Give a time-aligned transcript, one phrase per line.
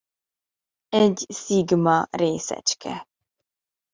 [0.89, 3.07] Egy szigma részecske.